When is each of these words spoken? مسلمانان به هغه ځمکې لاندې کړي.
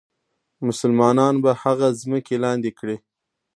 مسلمانان 0.67 1.35
به 1.43 1.51
هغه 1.63 1.87
ځمکې 2.01 2.35
لاندې 2.43 2.71
کړي. 2.79 2.97